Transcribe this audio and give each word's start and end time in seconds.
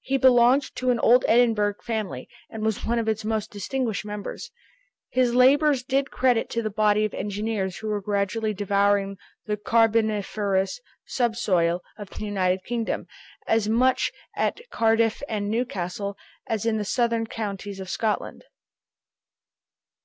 He 0.00 0.16
belonged 0.16 0.74
to 0.74 0.90
an 0.90 0.98
old 0.98 1.24
Edinburgh 1.28 1.76
family, 1.84 2.28
and 2.50 2.64
was 2.64 2.84
one 2.84 2.98
of 2.98 3.06
its 3.06 3.24
most 3.24 3.52
distinguished 3.52 4.04
members. 4.04 4.50
His 5.10 5.36
labors 5.36 5.84
did 5.84 6.10
credit 6.10 6.50
to 6.50 6.62
the 6.62 6.68
body 6.68 7.04
of 7.04 7.14
engineers 7.14 7.76
who 7.76 7.88
are 7.92 8.00
gradually 8.00 8.52
devouring 8.54 9.18
the 9.46 9.56
carboniferous 9.56 10.80
subsoil 11.06 11.80
of 11.96 12.10
the 12.10 12.24
United 12.26 12.64
Kingdom, 12.64 13.06
as 13.46 13.68
much 13.68 14.10
at 14.34 14.58
Cardiff 14.70 15.22
and 15.28 15.48
Newcastle, 15.48 16.16
as 16.48 16.66
in 16.66 16.78
the 16.78 16.84
southern 16.84 17.28
counties 17.28 17.78
of 17.78 17.88
Scotland. 17.88 18.42